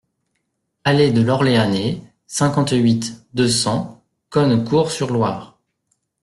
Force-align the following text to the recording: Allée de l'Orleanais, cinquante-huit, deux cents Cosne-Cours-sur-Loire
Allée 0.83 1.11
de 1.11 1.21
l'Orleanais, 1.21 2.01
cinquante-huit, 2.25 3.23
deux 3.35 3.47
cents 3.51 4.03
Cosne-Cours-sur-Loire 4.31 5.59